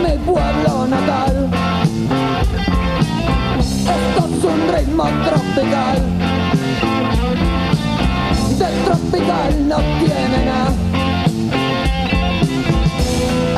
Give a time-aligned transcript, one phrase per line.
[0.00, 1.50] mi pueblo natal.
[3.82, 5.98] Esto es un ritmo tropical.
[8.58, 10.72] De tropical no tiene nada.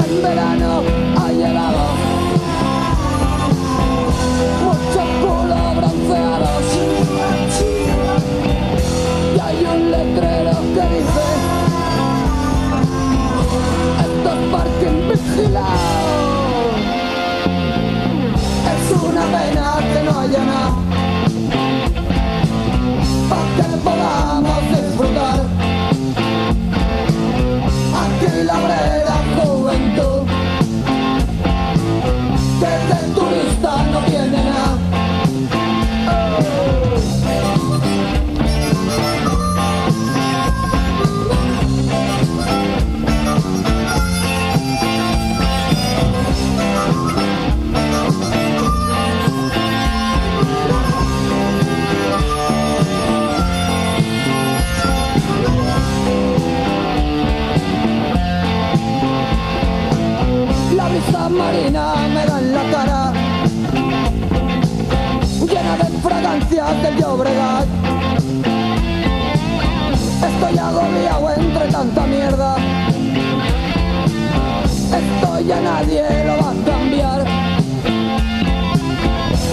[0.04, 0.82] En verano
[1.16, 1.84] ha llevado
[4.64, 6.64] muchos culos bronceados.
[9.34, 11.26] Y hay un letrero que dice.
[14.00, 16.03] Esto es parking vigilado.
[20.24, 20.83] Guayana.
[67.14, 67.38] Estoy
[70.58, 72.56] agobiado entre tanta mierda.
[74.90, 77.24] Esto ya nadie lo va a cambiar.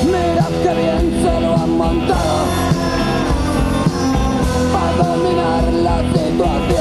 [0.05, 2.45] Mira qué bien se lo han montado
[4.73, 6.80] para dominar la situación.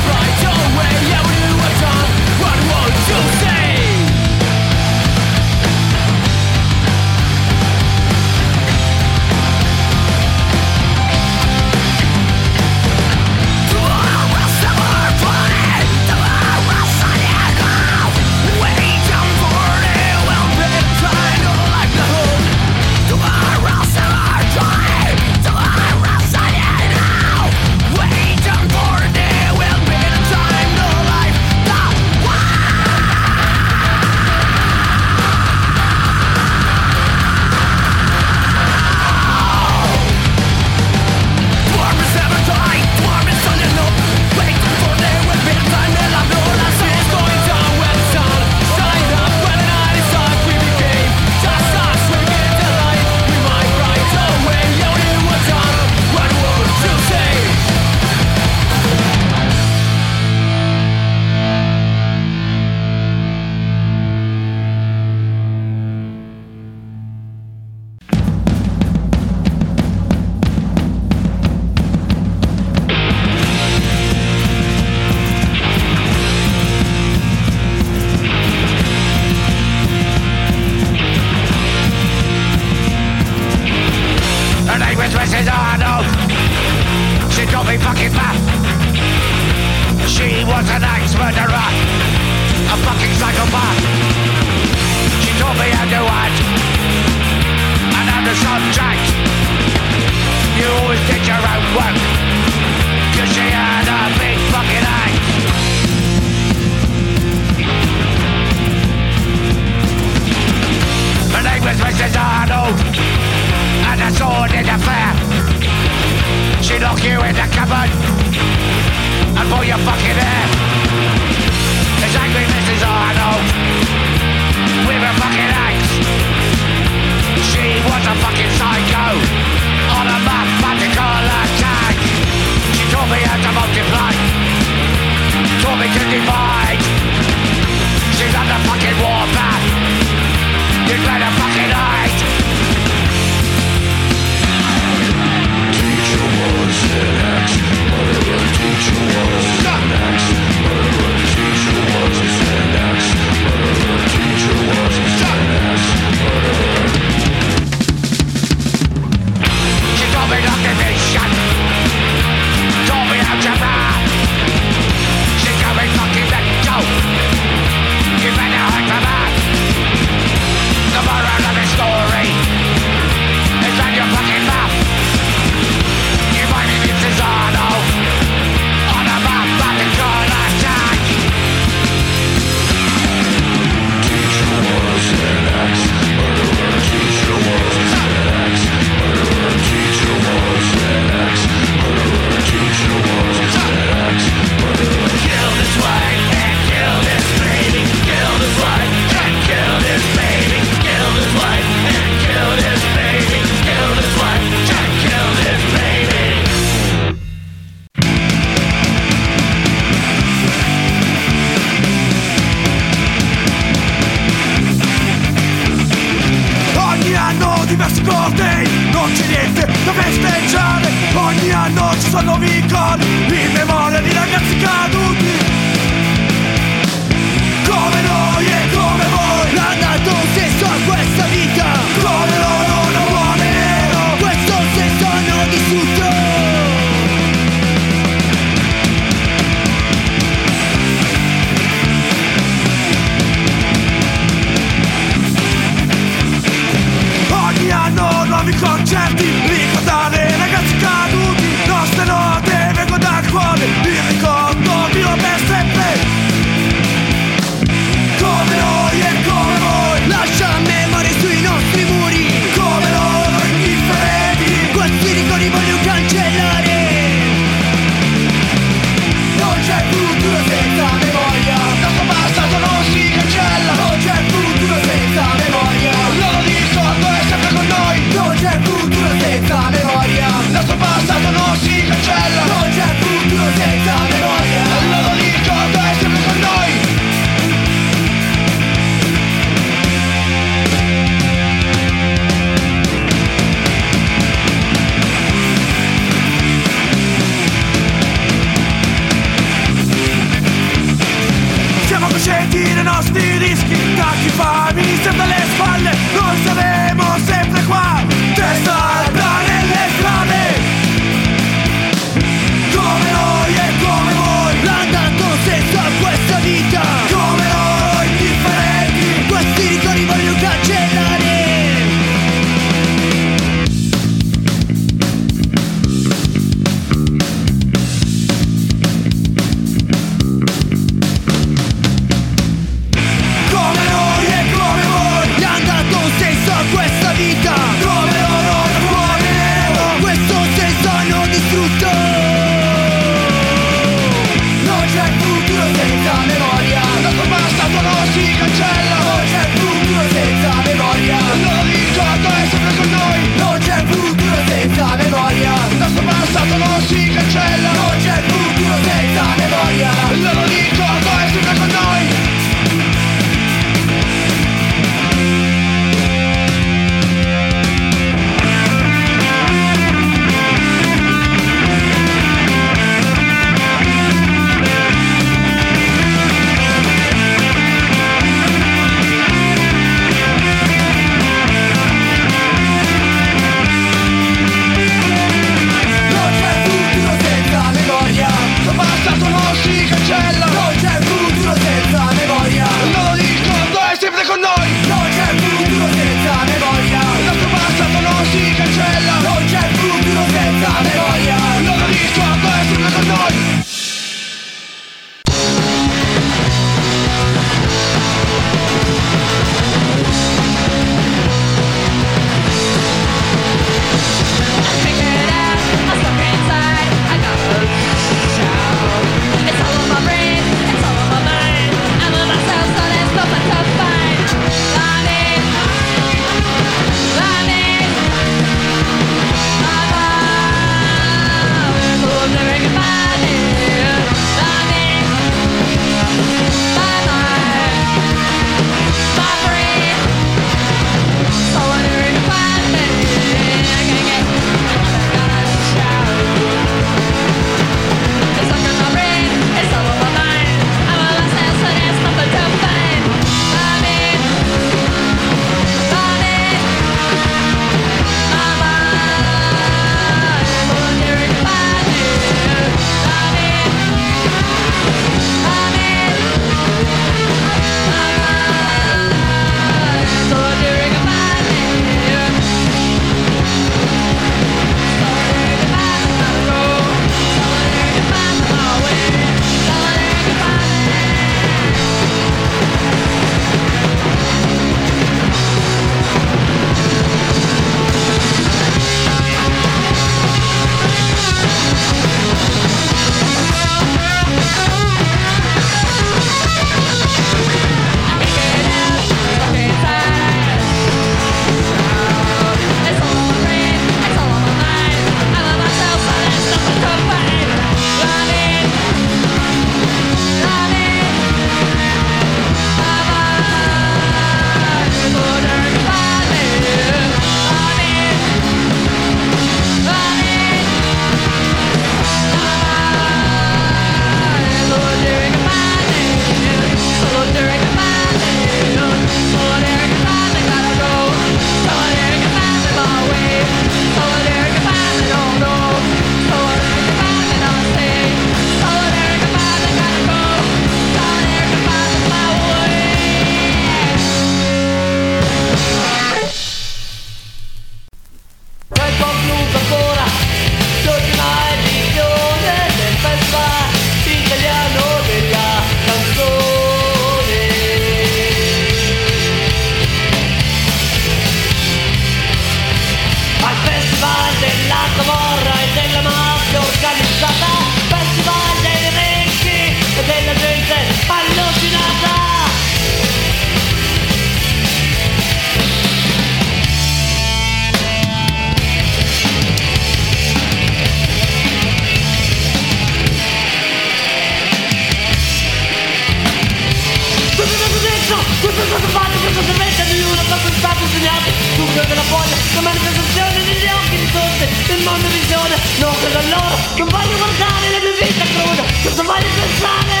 [591.72, 596.22] L'occhio della foglia La manifestazione degli occhi di tutti Il mondo visione, non credo a
[596.22, 600.00] loro Non voglio guardare la mia vita cruda Cosa voglio pensare.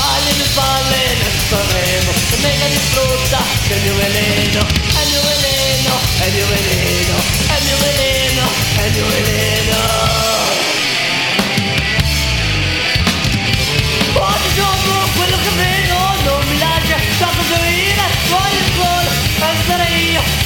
[0.00, 2.66] Alle mie spalle nel Sanremo La mega
[3.66, 7.14] che è il mio veleno È il mio veleno, è il mio veleno
[7.46, 8.42] È il mio veleno,
[8.76, 10.37] è il mio veleno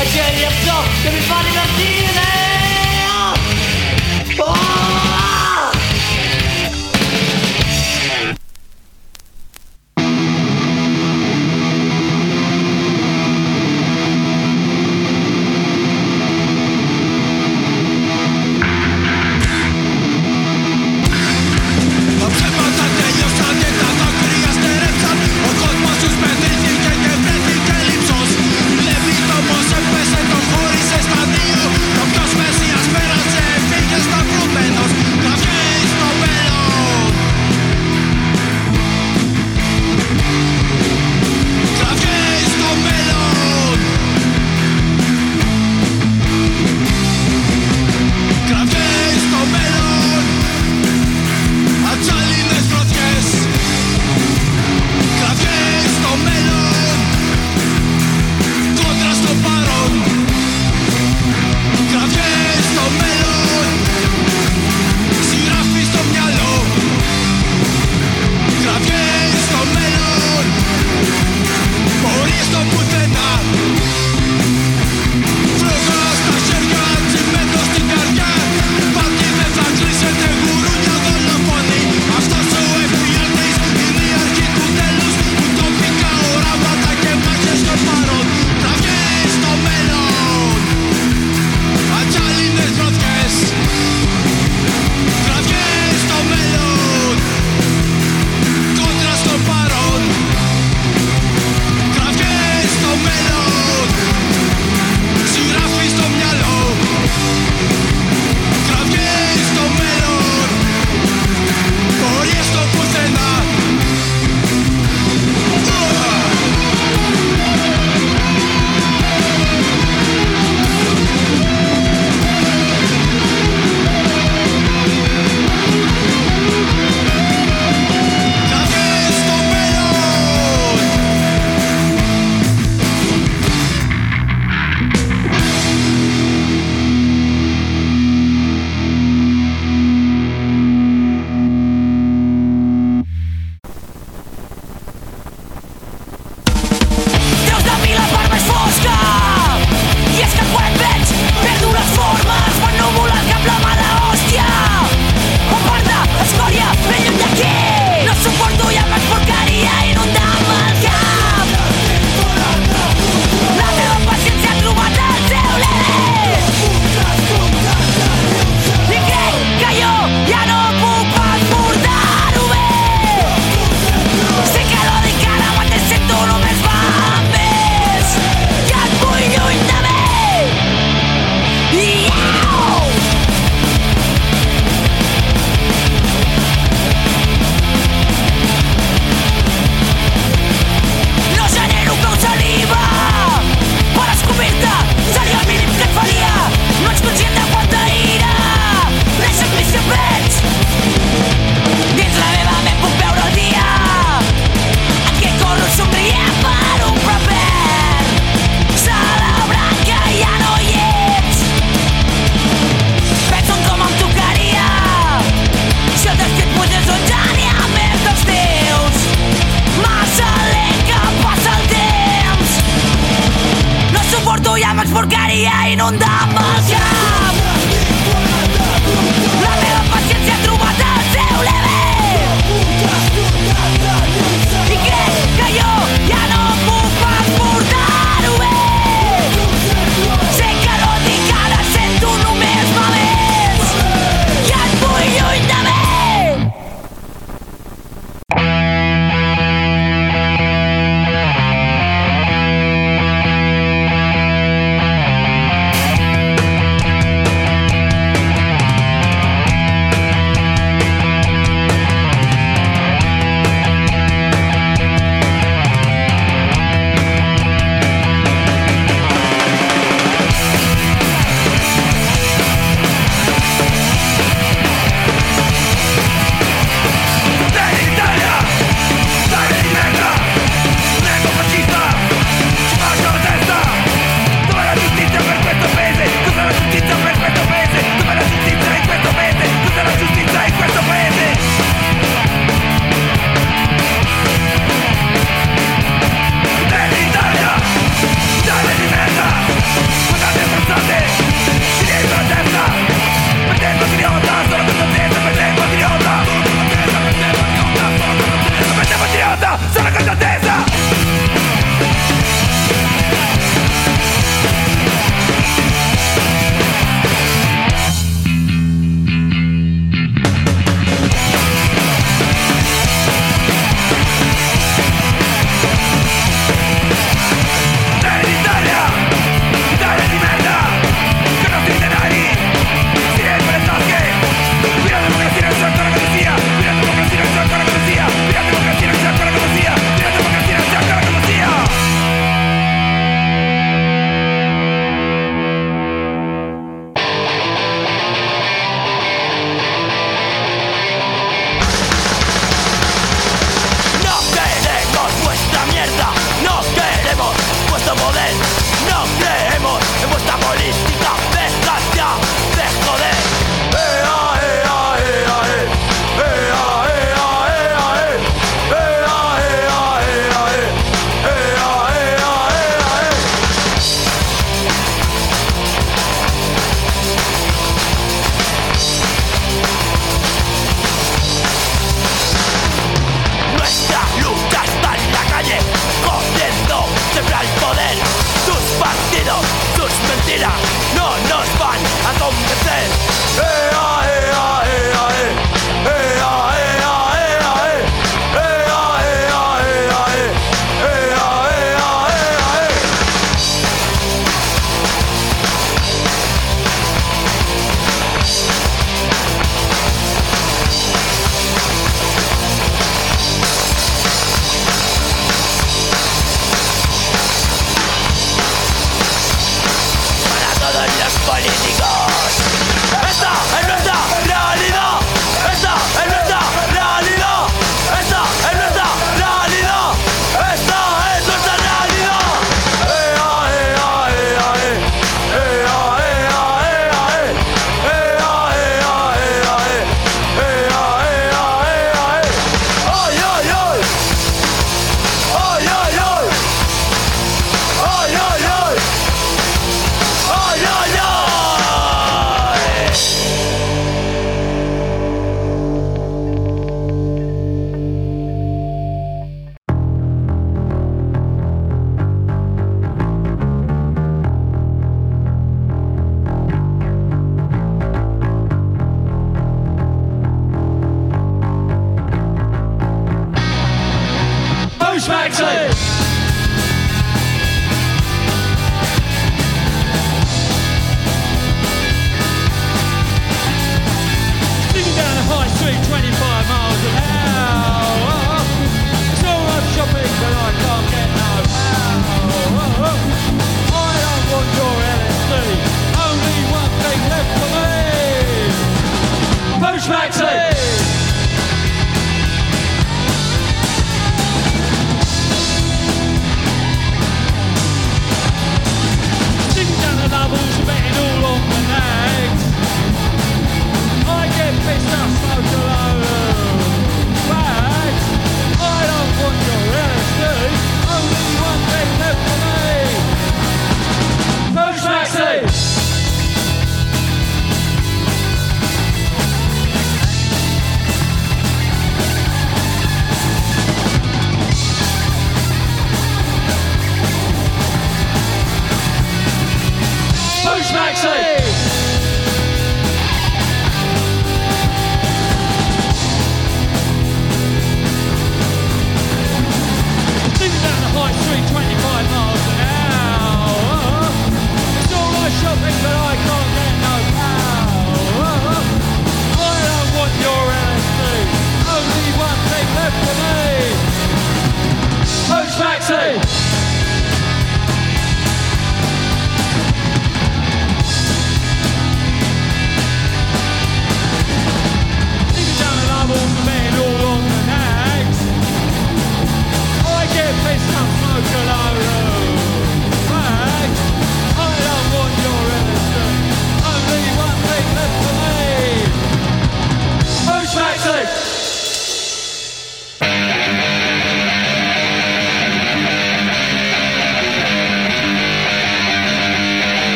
[0.00, 2.39] e c'è il so che mi fa divertire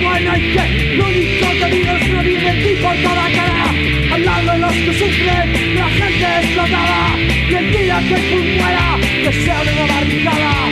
[0.00, 4.14] como en el que lo único querido es una virgen tipo por la cara.
[4.14, 7.16] Al lado de los que sufren la gente explotada
[7.50, 10.70] mentira que fuera que sea una barricada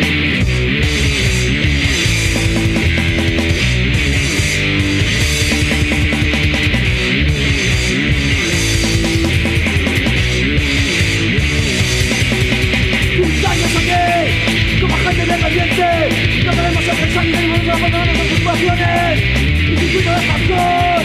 [13.79, 18.18] Aquí, como gente independiente, no tenemos el sangre, no tenemos
[18.57, 19.21] situaciones
[19.69, 20.98] y sin de Japón.